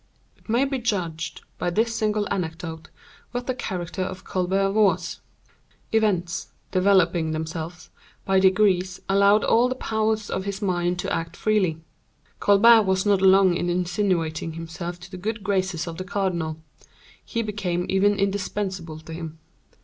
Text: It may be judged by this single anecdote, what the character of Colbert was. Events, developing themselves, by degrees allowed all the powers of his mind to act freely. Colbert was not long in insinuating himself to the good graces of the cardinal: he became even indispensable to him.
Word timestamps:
It 0.35 0.49
may 0.49 0.65
be 0.65 0.79
judged 0.79 1.41
by 1.59 1.69
this 1.69 1.95
single 1.95 2.27
anecdote, 2.31 2.89
what 3.33 3.45
the 3.45 3.53
character 3.53 4.01
of 4.01 4.23
Colbert 4.23 4.71
was. 4.71 5.21
Events, 5.91 6.47
developing 6.71 7.33
themselves, 7.33 7.91
by 8.25 8.39
degrees 8.39 8.99
allowed 9.07 9.43
all 9.43 9.69
the 9.69 9.75
powers 9.75 10.31
of 10.31 10.45
his 10.45 10.59
mind 10.59 10.97
to 11.01 11.13
act 11.13 11.37
freely. 11.37 11.81
Colbert 12.39 12.81
was 12.81 13.05
not 13.05 13.21
long 13.21 13.55
in 13.55 13.69
insinuating 13.69 14.53
himself 14.53 14.99
to 15.01 15.11
the 15.11 15.17
good 15.17 15.43
graces 15.43 15.85
of 15.85 15.97
the 15.99 16.03
cardinal: 16.03 16.57
he 17.23 17.43
became 17.43 17.85
even 17.87 18.15
indispensable 18.15 18.97
to 19.01 19.13
him. 19.13 19.37